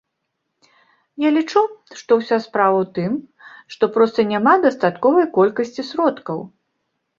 Я 1.27 1.31
лічу, 1.35 1.61
што 1.99 2.11
ўся 2.21 2.37
справа 2.47 2.77
ў 2.83 2.87
тым, 2.97 3.11
што 3.75 3.83
проста 3.99 4.27
няма 4.33 4.53
дастатковай 4.67 5.31
колькасці 5.39 5.89
сродкаў. 5.93 6.45